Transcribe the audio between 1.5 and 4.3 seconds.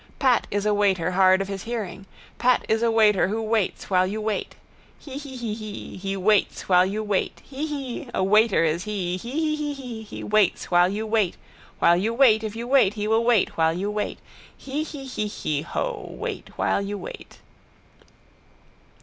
hearing. Pat is a waiter who waits while you